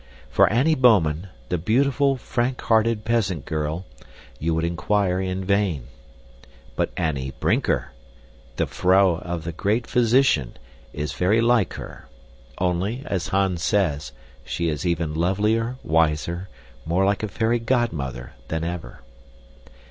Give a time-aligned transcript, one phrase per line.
[0.31, 3.85] For Annie Bouman, the beautiful, frank hearted peasant girl,
[4.39, 5.83] you would inquire in vain;
[6.75, 7.91] but Annie Brinker,
[8.55, 10.57] the vrouw of the great physician,
[10.91, 12.09] is very like her
[12.57, 14.11] only, as Hans says,
[14.43, 16.49] she is even lovelier, wiser,
[16.83, 19.01] more like a fairy godmother than ever.